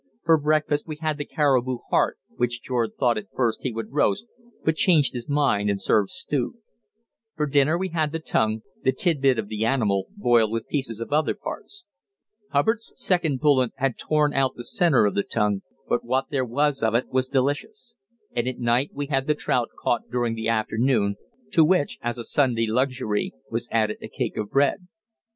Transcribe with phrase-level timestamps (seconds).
[0.23, 4.25] For breakfast we had the caribou heart, which George thought at first he would roast
[4.65, 6.55] but changed his mind and served stewed.
[7.35, 11.13] For dinner we had the tongue, the tidbit of the animal, boiled with pieces of
[11.13, 11.85] other parts.
[12.49, 16.81] Hubbard's second bullet had torn out the centre of the tongue, but what there was
[16.81, 17.93] of it was delicious.
[18.35, 21.15] And at night we had the trout caught during the afternoon,
[21.51, 24.87] to which, as a Sunday luxury, was added a cake of bread.